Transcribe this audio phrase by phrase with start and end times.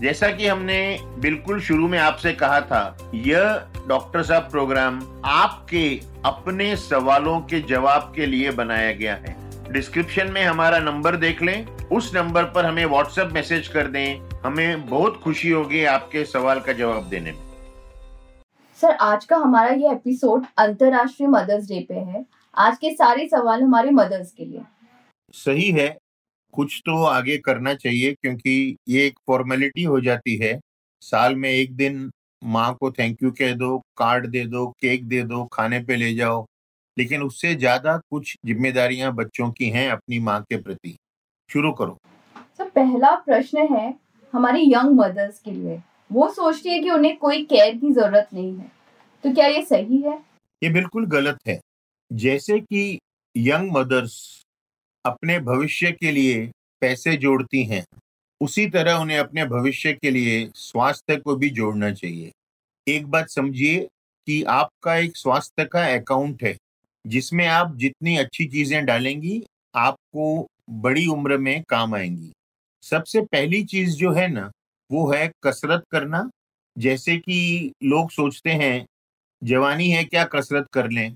[0.00, 6.76] जैसा कि हमने बिल्कुल शुरू में आपसे कहा था यह डॉक्टर साहब प्रोग्राम आपके अपने
[6.76, 9.36] सवालों के जवाब के लिए बनाया गया है।
[9.72, 14.88] डिस्क्रिप्शन में हमारा नंबर देख लें। उस नंबर पर हमें व्हाट्सएप मैसेज कर दें। हमें
[14.88, 17.46] बहुत खुशी होगी आपके सवाल का जवाब देने में।
[18.80, 22.26] सर आज का हमारा ये एपिसोड अंतरराष्ट्रीय मदर्स डे पे है।
[22.58, 24.60] आज के सारे सवाल हमारे मदर्स के लिए।
[25.32, 25.98] सही है।
[26.56, 30.58] कुछ तो आगे करना चाहिए क्योंकि ये एक फॉर्मेलिटी हो जाती है।
[31.02, 32.10] साल में एक दिन
[32.42, 36.14] माँ को थैंक यू कह दो कार्ड दे दो केक दे दो खाने पे ले
[36.14, 36.44] जाओ।
[36.96, 40.96] लेकिन उससे ज़्यादा कुछ जिम्मेदारियाँ बच्चों की हैं अपनी माँ के प्रति।
[41.50, 41.98] शुरू करो।
[42.58, 43.94] सर पहला प्रश्न है
[44.32, 45.80] हमारी यंग मदर्स के लिए।
[46.12, 48.70] वो सोचती है कि उन्हें कोई केयर की ज़रूरत नहीं है।
[49.24, 50.18] तो क्या ये सही है?
[50.62, 51.58] ये बिल्कुल गलत है।
[52.10, 52.98] जैसे कि
[53.34, 54.16] यंग मदर्स
[55.06, 57.86] अपने भविष्य के लिए पैसे जोड़ती हैं।
[58.40, 62.32] उसी तरह उन्हें अपने भविष्य के लिए स्वास्थ्य को भी जोड़ना चाहिए।
[62.88, 63.88] एक बात समझिए
[64.26, 66.56] कि आपका एक स्वास्थ्य का अकाउंट है,
[67.06, 69.42] जिसमें आप जितनी अच्छी चीज़ें डालेंगी,
[69.74, 72.32] आपको बड़ी उम्र में काम आएँगी।
[72.82, 74.52] सबसे पहली चीज़ जो है ना,
[74.92, 76.30] वो है कसरत करना।
[76.78, 78.86] जैसे कि लोग सोचते हैं,
[79.44, 81.14] जवानी है क्या कसरत कर लें?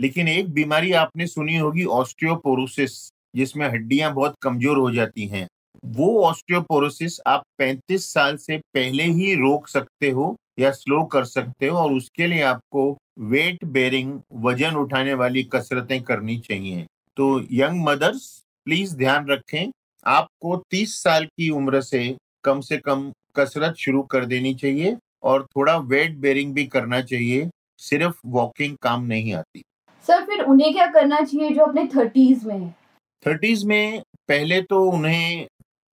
[0.00, 5.46] लेकिन एक बीमारी आपने सुनी होगी ऑस्टियोपोरोसिस जिसमें हड्डियाँ बहुत कमज़ोर हो जाती हैं।
[5.86, 11.66] वो ऑस्टियोपोरोसिस आप 35 साल से पहले ही रोक सकते हो या स्लो कर सकते
[11.66, 17.84] हो और उसके लिए आपको वेट बेरिंग वज़न उठाने वाली कसरतें करनी चाहिए। तो यंग
[17.84, 18.26] मदर्स
[18.64, 19.70] प्लीज़ ध्यान रखें,
[20.06, 25.46] आपको 30 साल की उम्र से कम से कम कसरत शुरू कर देनी चाहिए और
[25.56, 29.62] थोड़ा वेट बेरिंग भी करना चाहिए, सिर्फ़ वॉकिंग काम नहीं आती।
[30.04, 32.81] सर, फिर उन्हें क्या करना चाहिए जो अपने थर्टीज में है?
[33.22, 35.46] थर्टीज में पहले तो उन्हें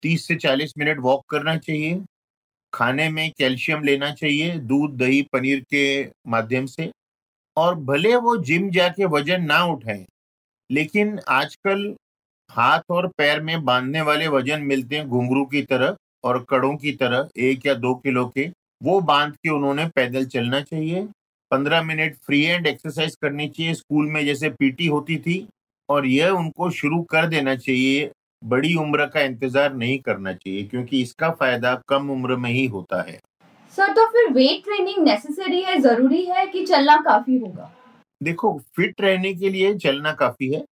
[0.03, 2.01] 30 से 40 मिनट वॉक करना चाहिए,
[2.73, 6.89] खाने में कैल्शियम लेना चाहिए, दूध, दही, पनीर के माध्यम से।
[7.57, 10.05] और भले वो जिम जाके वज़न ना उठाएँ,
[10.69, 11.93] लेकिन आजकल
[12.49, 16.91] हाथ और पैर में बांधने वाले वज़न मिलते हैं घुंघरू की तरह और कड़ों की
[16.93, 18.47] तरह, एक या दो किलो के।
[18.81, 21.07] वो बाँध के उन्होंने पैदल चलना चाहिए।
[21.51, 25.47] पंद्रह मिनट फ्री हैंड एक्सरसाइज करनी चाहिए। स्कूल में जैसे पीटी होती थी
[25.89, 28.09] और यह उनको शुरू कर देना चाहिए
[28.41, 33.01] बड़ी उम्र का इंतज़ार नहीं करना चाहिए क्योंकि इसका फ़ायदा कम उम्र में ही होता
[33.01, 33.17] है।
[33.73, 37.71] सर तो फिर वेट ट्रेनिंग नेसेसरी है ज़रूरी है कि चलना काफ़ी होगा?
[38.21, 40.63] देखो फिट रहने के लिए चलना काफ़ी है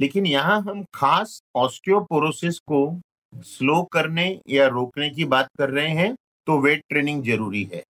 [0.00, 2.80] लेकिन यहाँ हम खास ऑस्टियोपोरोसिस को
[3.46, 6.14] स्लो करने या रोकने की बात कर रहे हैं
[6.46, 7.82] तो वेट ट्रेनिंग ज़रूरी है।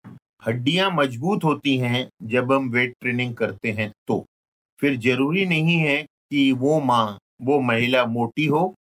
[0.46, 4.24] हड्डियाँ मज़बूत होती हैं जब हम वेट ट्रेनिंग करते हैं तो।
[4.82, 8.74] फिर ज़रूरी नहीं है कि वो माँ वो महिला मोटी हो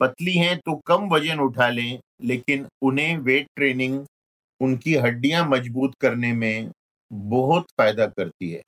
[0.00, 4.04] पतली हैं तो कम वज़न उठा लें लेकिन उन्हें वेट ट्रेनिंग
[4.60, 6.70] उनकी हड्डियाँ मज़बूत करने में
[7.10, 8.62] बहुत फ़ायदा करती है।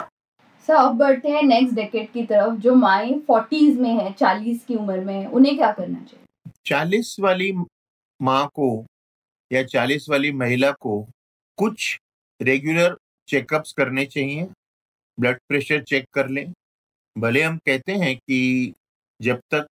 [0.69, 4.75] सर अब बढ़ते हैं नेक्स्ट डेकेड की तरफ़ जो माए फोर्टीज में है चालीस की
[4.75, 6.53] उम्र में उन्हें क्या करना चाहिए?
[6.67, 7.53] चालीस वाली
[8.21, 8.85] माँ को
[9.51, 11.01] या चालीस वाली महिला को
[11.59, 11.99] कुछ
[12.41, 12.97] रेगुलर
[13.29, 14.49] चेकअप्स करने चाहिए
[15.19, 16.53] ब्लड प्रेशर चेक कर लें
[17.17, 18.73] भले हम कहते हैं कि
[19.21, 19.67] जब तक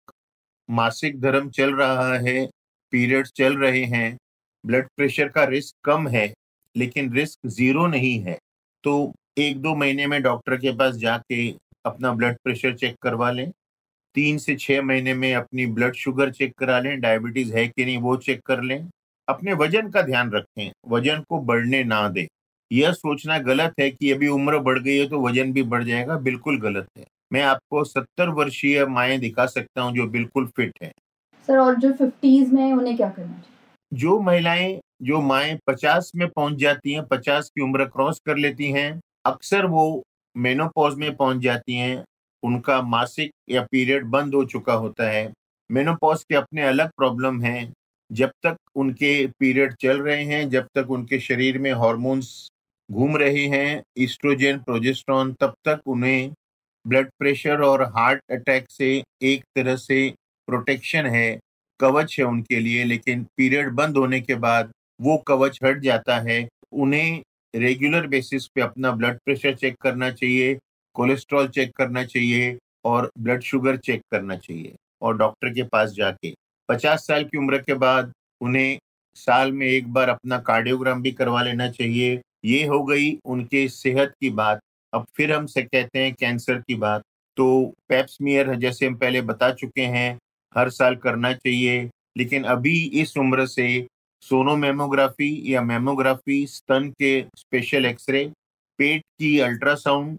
[0.70, 2.46] मासिक धर्म चल रहा है,
[2.94, 4.18] पीरियड्स चल रहे हैं,
[4.64, 6.34] ब्लड प्रेशर का रिस्क कम है,
[6.76, 8.38] लेकिन रिस्क ज़ीरो नहीं है
[8.84, 11.50] तो एक दो महीने में डॉक्टर के पास जाके
[11.86, 13.50] अपना ब्लड प्रेशर चेक करवा लें,
[14.16, 17.98] तीन से छः महीने में अपनी ब्लड शुगर चेक करा लें, डायबिटीज़ है कि नहीं
[18.00, 18.90] वो चेक कर लें,
[19.28, 22.26] अपने वज़न का ध्यान रखें, वज़न को बढ़ने ना दें।
[22.72, 26.18] यह सोचना गलत है कि अभी उम्र बढ़ गई है तो वज़न भी बढ़ जाएगा,
[26.20, 30.92] बिल्कुल गलत है। मैं आपको सत्तर वर्षीय माएँ दिखा सकता हूँ जो बिल्कुल फिट है।
[31.48, 33.48] सर और जो फिफ्टीज में उन्हें क्या करना चाहिए?
[33.92, 38.72] जो महिलाएँ जो माए पचास में पहुँच जाती हैं पचास की उम्र क्रॉस कर लेती
[38.72, 40.02] हैं अक्सर वो
[40.36, 42.04] मेनोपॉज में पहुँच जाती हैं
[42.44, 45.32] उनका मासिक या पीरियड बंद हो चुका होता है।
[45.70, 47.72] मेनोपॉज के अपने अलग प्रॉब्लम हैं
[48.10, 52.48] जब तक उनके पीरियड चल रहे हैं जब तक उनके शरीर में हॉर्मोन्स
[52.90, 56.32] घूम रहे हैं ईस्ट्रोजन प्रोजेस्ट्रॉन तब तक उन्हें
[56.86, 60.14] ब्लड प्रेशर और हार्ट अटैक से एक तरह से
[60.48, 61.40] प्रोटेक्शन है,
[61.80, 66.48] कवच है उनके लिए, लेकिन पीरियड बंद होने के बाद वो कवच हट जाता है।
[66.74, 67.22] उन्हें
[67.56, 70.58] रेगुलर बेसिस पे अपना ब्लड प्रेशर चेक करना चाहिए,
[70.96, 76.34] कोलेस्ट्रॉल चेक करना चाहिए और ब्लड शुगर चेक करना चाहिए और डॉक्टर के पास जाके।
[76.70, 78.12] 50 साल की उम्र के बाद
[78.42, 78.80] उन्हें
[79.16, 84.14] साल में एक बार अपना कार्डियोग्राम भी करवा लेना चाहिए। ये हो गई उनके सेहत
[84.22, 84.60] की बात।
[84.94, 87.02] अब फिर हम से कहते हैं कैंसर की बात।
[87.38, 90.18] तो पेप्समियर जैसे हम पहले बता चुके हैं,
[90.56, 93.88] हर साल करना चाहिए, लेकिन अभी इस उम्र से
[94.24, 98.26] सोनोमेमोग्राफी या मेमोग्राफी, स्तन के स्पेशल एक्सरे,
[98.80, 100.18] पेट की अल्ट्रासाउंड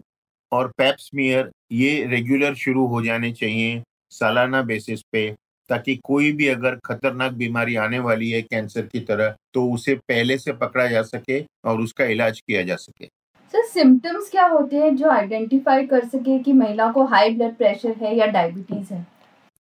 [0.51, 3.81] और पेप्समियर ये रेगुलर शुरू हो जाने चाहिए
[4.11, 5.29] सालाना बेसिस पे,
[5.69, 10.37] ताकि कोई भी अगर खतरनाक बीमारी आने वाली है कैंसर की तरह तो उसे पहले
[10.37, 13.07] से पकड़ा जा सके और उसका इलाज किया जा सके।
[13.53, 17.91] सर सिम्टम्स क्या होते हैं जो आइडेंटिफाई कर सके कि महिला को हाई ब्लड प्रेशर
[17.91, 19.07] है या डायबिटीज़ है?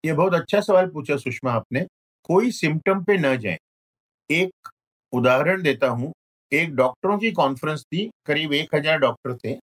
[0.06, 1.86] ये बहुत अच्छा सवाल पूछा सुषमा आपने।
[2.24, 3.58] कोई सिम्टम पे न जाए।
[4.30, 4.68] एक
[5.12, 6.12] उदाहरण देता हूँ।
[6.52, 9.58] एक डॉक्टरों की कॉन्फ्रेंस थी, करीब एक हज़ार डॉक्टर थे।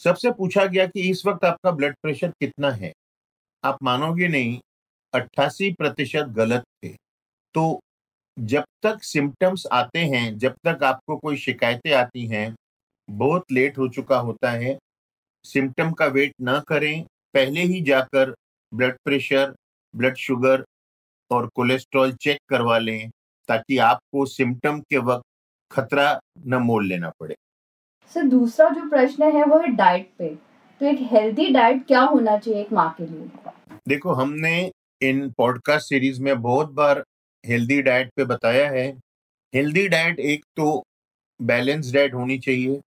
[0.00, 2.92] सबसे पूछा गया कि इस वक्त आपका ब्लड प्रेशर कितना है?
[3.64, 4.58] आप मानोगे नहीं,
[5.14, 6.88] अट्ठासी प्रतिशत गलत थे।
[7.54, 7.80] तो
[8.38, 12.54] जब तक सिम्टम्स आते हैं, जब तक आपको कोई शिकायतें आती हैं
[13.08, 14.78] बहुत लेट हो चुका होता है।
[15.44, 17.04] सिम्टम का वेट ना करें।
[17.34, 18.34] पहले ही जाकर
[18.72, 19.54] ब्लड प्रेशर
[19.94, 20.64] ब्लड शुगर
[21.30, 23.10] और कोलेस्ट्रॉल चेक करवा लें
[23.48, 25.24] ताकि आपको सिम्टम के वक्त
[25.70, 27.34] खतरा न मोल लेना पड़े।
[28.14, 30.28] सर दूसरा जो प्रश्न है वो है डाइट पे।
[30.80, 33.28] तो एक हेल्दी डाइट क्या होना चाहिए एक माँ के लिए?
[33.88, 34.72] देखो हमने
[35.02, 37.04] इन पॉडकास्ट सीरीज़ में बहुत बार
[37.44, 38.86] हेल्दी डाइट पे बताया है।
[39.54, 40.82] हेल्दी डाइट एक तो
[41.40, 42.80] बैलेंस डाइट होनी चाहिए।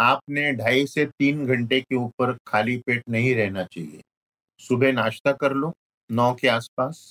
[0.00, 4.00] आपने ढाई से तीन घंटे के ऊपर खाली पेट नहीं रहना चाहिए।
[4.60, 5.72] सुबह नाश्ता कर लो,
[6.10, 7.10] नौ के आसपास,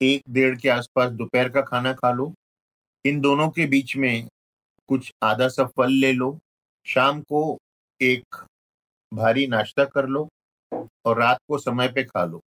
[0.00, 2.32] एक डेढ़ के आसपास दोपहर का खाना खा लो।
[3.04, 4.28] इन दोनों के बीच में
[4.88, 6.38] कुछ आधा सा फल ले लो।
[6.86, 7.58] शाम को
[8.00, 8.36] एक
[9.12, 10.28] भारी नाश्ता कर लो
[11.06, 12.40] और रात को समय पे खा लो।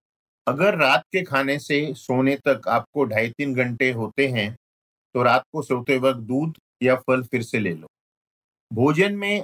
[0.48, 4.56] अगर रात के खाने से सोने तक आपको ढाई तीन घंटे होते हैं
[5.16, 7.88] तो रात को सोते वक्त दूध या फल फिर से ले लो।
[8.72, 9.44] भोजन में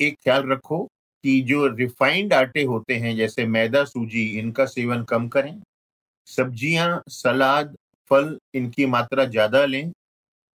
[0.00, 0.84] एक ख्याल रखो
[1.24, 5.60] कि जो रिफाइंड आटे होते हैं, जैसे मैदा, सूजी, इनका सेवन कम करें।
[6.28, 7.74] सब्ज़ियाँ, सलाद,
[8.10, 9.90] फल, इनकी मात्रा ज़्यादा लें।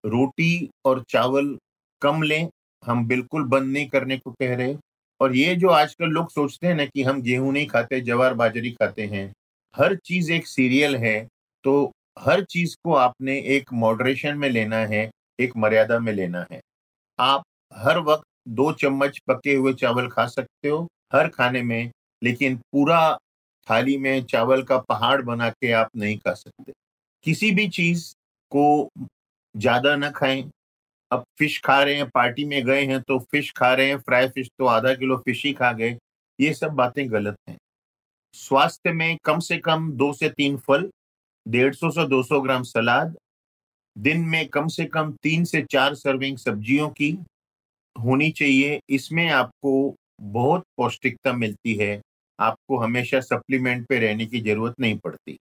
[0.05, 1.57] रोटी और चावल
[2.03, 2.49] कम लें,
[2.83, 4.77] हम बिल्कुल बंद नहीं करने को कह रहे।
[5.21, 8.71] और ये जो आजकल लोग सोचते हैं ना कि हम गेहूँ नहीं खाते, जवार बाजरी
[8.73, 9.33] खाते हैं,
[9.75, 11.19] हर चीज़ एक सीरियल है
[11.65, 16.61] तो हर चीज़ को आपने एक मॉडरेशन में लेना है, एक मर्यादा में लेना है।
[17.19, 17.43] आप
[17.73, 21.91] हर वक्त दो चम्मच पके हुए चावल खा सकते हो, हर खाने में,
[22.23, 23.19] लेकिन पूरा
[23.69, 26.73] थाली में चावल का पहाड़ बना के आप नहीं खा सकते।
[27.27, 28.13] किसी भी चीज़
[28.53, 28.89] को
[29.55, 30.51] ज़्यादा न खाएँ।
[31.11, 34.29] अब फ़िश खा रहे हैं, पार्टी में गए हैं तो फ़िश खा रहे हैं, फ्राई
[34.29, 35.97] फ़िश तो आधा किलो फ़िश ही खा गए,
[36.39, 37.57] ये सब बातें गलत हैं।
[38.35, 40.91] स्वास्थ्य में कम से कम दो से तीन फल,
[41.47, 43.17] डेढ़ सौ से दो सौ ग्राम सलाद,
[43.97, 47.13] दिन में कम से कम तीन से चार सर्विंग सब्जियों की
[47.97, 49.73] होनी चाहिए। इसमें आपको
[50.21, 52.01] बहुत पौष्टिकता मिलती है।
[52.39, 55.37] आपको हमेशा सप्लीमेंट पे रहने की ज़रूरत नहीं पड़ती।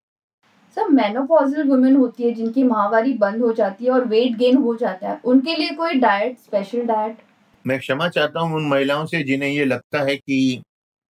[0.77, 4.75] सर मेनोपॉजल वुमेन होती है जिनकी माहवारी बंद हो जाती है और वेट गेन हो
[4.75, 7.17] जाता है। उनके लिए कोई डाइट स्पेशल डाइट
[7.65, 10.61] मैं क्षमा चाहता हूँ उन महिलाओं से जिन्हें ये लगता है कि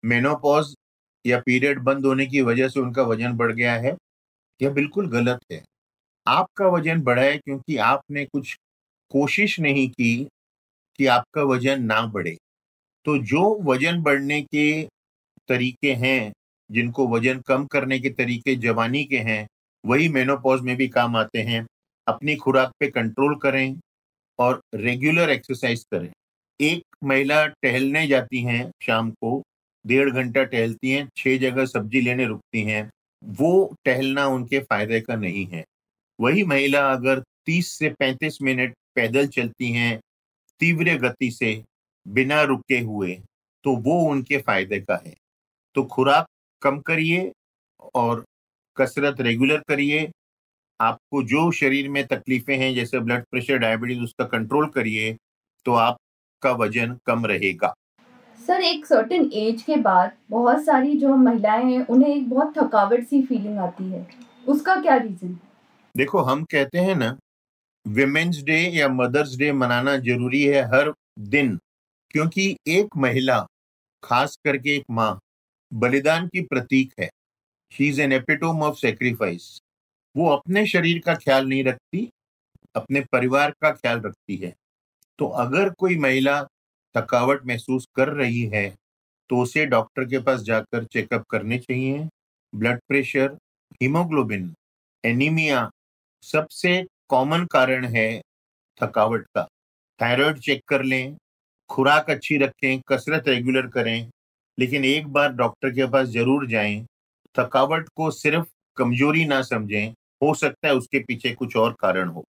[0.03, 0.73] मेनोपॉज
[1.25, 3.95] या पीरियड बंद होने की वजह से उनका वज़न बढ़ गया है
[4.59, 5.61] यह बिल्कुल गलत है।
[6.27, 8.55] आपका वज़न बढ़ा है क्योंकि आपने कुछ
[9.11, 10.27] कोशिश नहीं की
[10.99, 12.37] कि आपका वज़न ना बढ़े।
[13.05, 14.83] तो जो वज़न बढ़ने के
[15.47, 16.33] तरीके हैं,
[16.71, 19.47] जिनको वज़न कम करने के तरीके, जवानी के हैं,
[19.85, 21.65] वही मेनोपॉज में भी काम आते हैं।
[22.07, 23.79] अपनी खुराक पे कंट्रोल करें
[24.39, 26.09] और रेगुलर एक्सरसाइज करें।
[26.61, 29.43] एक महिला टहलने जाती हैं शाम को,
[29.87, 32.89] डेढ़ घंटा टहलती हैं, छह जगह सब्ज़ी लेने रुकती हैं।
[33.23, 35.63] वो टहलना उनके फ़ायदे का नहीं है।
[36.21, 39.99] वही महिला अगर 30 से 35 मिनट पैदल चलती हैं
[40.59, 41.61] तीव्र गति से
[42.05, 43.13] बिना रुके हुए
[43.65, 45.13] तो वो उनके फ़ायदे का है।
[45.75, 46.25] तो खुराक
[46.61, 47.31] कम करिए
[47.95, 48.23] और
[48.77, 50.09] कसरत रेगुलर करिए।
[50.79, 55.15] आपको जो शरीर में तकलीफें हैं जैसे ब्लड प्रेशर डायबिटीज़ उसका कंट्रोल करिए
[55.65, 57.73] तो आपका वज़न कम रहेगा।
[58.41, 63.03] सर एक सर्टेन एज के बाद बहुत सारी जो महिलाएँ हैं उन्हें एक बहुत थकावट
[63.03, 64.07] सी फीलिंग आती है।
[64.47, 65.37] उसका क्या रीजन
[65.95, 67.17] देखो हम कहते हैं ना
[67.87, 70.91] विमेंस डे या मदर्स डे मनाना ज़रूरी है हर
[71.27, 71.55] दिन,
[72.11, 73.39] क्योंकि एक महिला,
[74.03, 75.19] खास करके एक माँ,
[75.71, 77.09] बलिदान की प्रतीक है।
[77.71, 79.57] She is an epitome of sacrifice
[80.15, 82.09] वो अपने शरीर का ख्याल नहीं रखती,
[82.75, 84.53] अपने परिवार का ख्याल रखती है।
[85.19, 86.41] तो अगर कोई महिला
[86.95, 88.69] थकावट महसूस कर रही है
[89.29, 92.07] तो उसे डॉक्टर के पास जाकर चेकअप करने चाहिए।
[92.53, 93.37] ब्लड प्रेशर
[93.81, 94.53] हीमोग्लोबिन
[95.03, 95.69] एनीमिया
[96.23, 96.75] सबसे
[97.09, 98.09] कॉमन कारण है
[98.79, 99.47] थकावट का।
[99.99, 101.15] थायराइड चेक कर लें
[101.69, 104.09] खुराक अच्छी रखें कसरत रेगुलर करें
[104.57, 106.85] लेकिन एक बार डॉक्टर के पास ज़रूर जाएँ
[107.35, 108.45] थकावट को सिर्फ़
[108.77, 112.23] कमज़ोरी ना समझें हो सकता है उसके पीछे कुछ और कारण हो।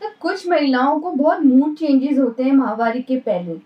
[0.00, 3.56] सर कुछ महिलाओं को बहुत मूड चेंजेस होते हैं महावारी के पहले।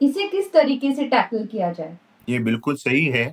[0.00, 1.96] इसे किस तरीके से टैकल किया जाए?
[2.28, 3.32] ये बिल्कुल सही है।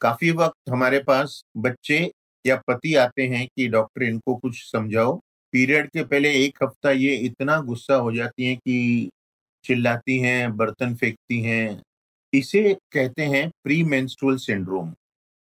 [0.00, 2.10] काफ़ी वक्त हमारे पास बच्चे
[2.44, 5.18] या पति आते हैं कि डॉक्टर इनको कुछ समझाओ
[5.52, 9.10] पीरियड के पहले एक हफ़्ता ये इतना गुस्सा हो जाती हैं कि
[9.64, 11.82] चिल्लाती हैं, बर्तन फेंकती हैं।
[12.32, 14.92] इसे कहते हैं प्री मेंस्ट्रुअल सिंड्रोम।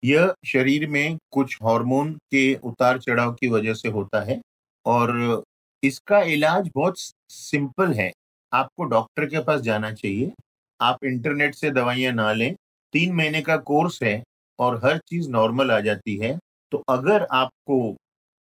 [0.03, 4.41] यह शरीर में कुछ हार्मोन के उतार चढ़ाव की वजह से होता है
[4.85, 5.43] और
[5.83, 6.95] इसका इलाज बहुत
[7.29, 8.11] सिंपल है।
[8.51, 10.31] आपको डॉक्टर के पास जाना चाहिए।
[10.79, 12.53] आप इंटरनेट से दवाइयाँ ना लें।
[12.93, 14.23] तीन महीने का कोर्स है
[14.59, 16.37] और हर चीज़ नॉर्मल आ जाती है।
[16.71, 17.95] तो अगर आपको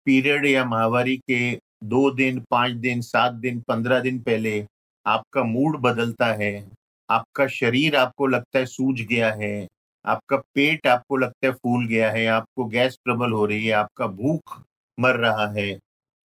[0.05, 1.51] पीरियड या माहवारी के
[1.85, 4.65] दो दिन, पाँच दिन, सात दिन, पंद्रह दिन पहले
[5.05, 6.67] आपका मूड बदलता है,
[7.09, 9.67] आपका शरीर आपको लगता है सूज गया है,
[10.05, 14.07] आपका पेट आपको लगता है फूल गया है, आपको गैस प्रबल हो रही है, आपका
[14.07, 14.61] भूख
[14.97, 15.77] मर रहा है,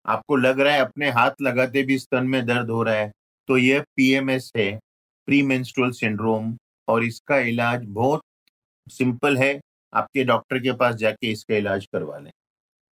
[0.06, 3.10] आपको लग रहा है अपने हाथ लगाते भी स्तन में दर्द हो रहा है
[3.48, 4.72] तो यह पीएमएस है
[5.28, 6.56] प्री मेंस्ट्रुअल सिंड्रोम,
[6.88, 8.22] और इसका इलाज बहुत
[8.86, 9.58] सिंपल है,
[9.92, 12.30] आपके डॉक्टर के पास जाके इसका इलाज करवा लें।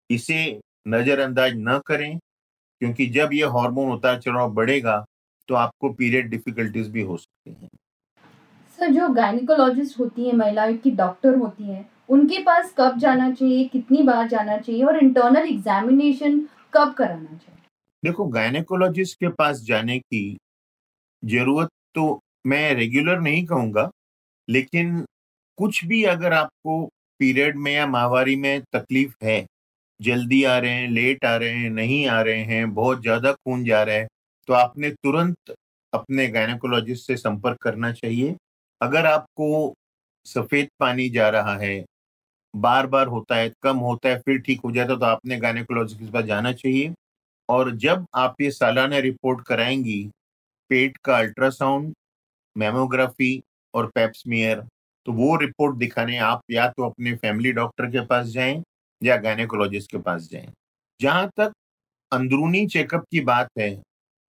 [0.10, 5.04] इसे नज़रअंदाज न करें क्योंकि जब ये हार्मोन उतार चढ़ाव बढ़ेगा
[5.50, 7.70] तो आपको पीरियड डिफिकल्टीज भी हो सकती हैं।
[8.80, 13.64] सर जो गायनिकोलॉजिस्ट होती है महिलाएँ की डॉक्टर होती हैं उनके पास कब जाना चाहिए
[13.68, 16.40] कितनी बार जाना चाहिए और इंटरनल एग्जामिनेशन
[16.74, 17.62] कब कराना चाहिए?
[18.04, 20.38] देखो गायनेकोलॉजिस्ट के पास जाने की
[21.24, 23.90] ज़रूरत तो मैं रेगुलर नहीं कहूँगा
[24.48, 25.00] लेकिन
[25.58, 26.84] कुछ भी अगर आपको
[27.20, 29.46] पीरियड में या माहवारी में तकलीफ़ है
[30.00, 33.64] जल्दी आ रहे हैं लेट आ रहे हैं, नहीं आ रहे हैं, बहुत ज़्यादा खून
[33.66, 34.08] जा रहा है
[34.50, 35.54] तो आपने तुरंत
[35.94, 38.36] अपने गायनेकोलॉजिस्ट से संपर्क करना चाहिए।
[38.82, 39.74] अगर आपको
[40.26, 41.84] सफ़ेद पानी जा रहा है
[42.54, 46.00] बार बार होता है, कम होता है, फिर ठीक हो जाता है तो आपने गायनेकोलॉजिस्ट
[46.02, 46.94] के पास जाना चाहिए।
[47.50, 50.04] और जब आप ये सालाना रिपोर्ट कराएँगी,
[50.70, 51.94] पेट का अल्ट्रासाउंड,
[52.56, 53.42] मेमोग्राफी
[53.74, 54.64] और पेप्समियर
[55.06, 58.64] तो वो रिपोर्ट दिखाने आप या तो अपने फैमिली डॉक्टर के पास जाएँ
[59.02, 60.48] या गायनेकोलॉजिस्ट के पास जाएँ।
[61.00, 61.52] जहाँ तक
[62.12, 63.82] अंदरूनी चेकअप की बात है,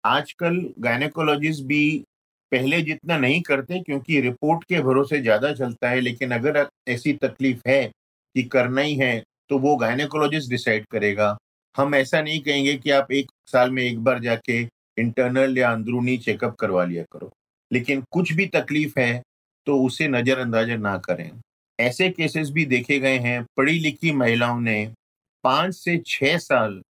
[0.04, 2.04] आजकल गायनेकोलॉजिस्ट भी
[2.52, 7.60] पहले जितना नहीं करते क्योंकि रिपोर्ट के भरोसे ज़्यादा चलता है, लेकिन अगर ऐसी तकलीफ़
[7.68, 7.84] है
[8.34, 11.36] कि करना ही है तो वो गायनेकोलॉजिस्ट डिसाइड करेगा।
[11.74, 14.60] हम ऐसा नहीं कहेंगे कि आप एक साल में एक बार जाके
[14.98, 17.30] इंटरनल या अंदरूनी चेकअप करवा लिया करो।
[17.70, 19.22] लेकिन कुछ भी तकलीफ़ है
[19.66, 21.30] तो उसे नज़रअंदाज ना करें।
[21.78, 24.92] ऐसे केसेस भी देखे गए हैं पढ़ी लिखी महिलाओं ने
[25.44, 26.80] पाँच से छः साल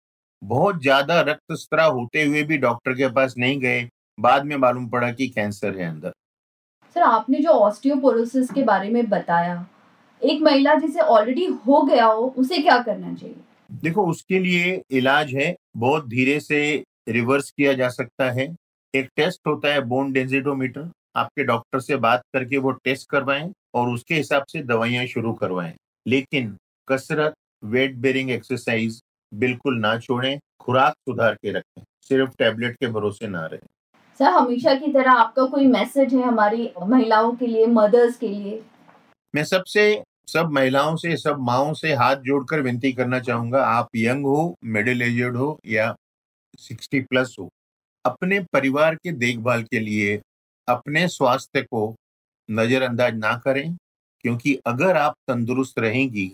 [0.42, 3.88] बहुत ज़्यादा रक्तस्त्राव होते हुए भी डॉक्टर के पास नहीं गए।
[4.18, 6.12] बाद में मालूम पड़ा कि कैंसर है अंदर।
[6.96, 9.66] सर आपने जो ऑस्टियोपोरोसिस के बारे में बताया
[10.22, 13.36] एक महिला जिसे ऑलरेडी हो गया हो उसे क्या करना चाहिए?
[13.74, 16.60] देखो उसके लिए इलाज है बहुत धीरे से
[17.08, 18.54] रिवर्स किया जा सकता है।
[18.94, 23.88] एक टेस्ट होता है बोन डेंसिटोमीटर आपके डॉक्टर से बात करके वो टेस्ट करवाएँ और
[23.88, 25.74] उसके हिसाब से दवाइयाँ शुरू करवाएँ।
[26.06, 26.56] लेकिन
[26.88, 29.00] कसरत वेट बेरिंग एक्सरसाइज
[29.32, 33.60] बिल्कुल ना छोड़ें खुराक सुधार के रखें सिर्फ़ टैबलेट के भरोसे ना रहें।
[34.20, 38.62] सर हमेशा की तरह आपका कोई मैसेज है हमारी महिलाओं के लिए मदर्स के लिए?
[39.34, 44.26] मैं सबसे सब महिलाओं से सब माओ से हाथ जोड़कर विनती करना चाहूँगा आप यंग
[44.26, 45.94] हो मिडिल एजेड हो या
[46.58, 47.48] सिक्सटी प्लस हो
[48.04, 50.16] अपने परिवार के देखभाल के लिए
[50.68, 51.94] अपने स्वास्थ्य को
[52.48, 53.76] नज़रअंदाज ना करें,
[54.24, 56.32] क्योंकि अगर आप तंदुरुस्त रहेंगी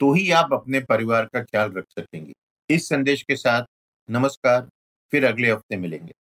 [0.00, 2.32] तो ही आप अपने परिवार का ख्याल रख सकेंगे।
[2.70, 3.64] इस संदेश के साथ
[4.08, 4.68] नमस्कार,
[5.12, 6.12] फिर अगले हफ़्ते मिलेंगे।